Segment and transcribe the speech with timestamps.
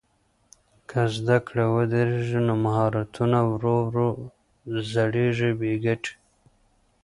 [0.89, 4.09] که زده کړه ودرېږي نو مهارتونه ورو ورو
[4.91, 6.13] زړېږي بې ګټې.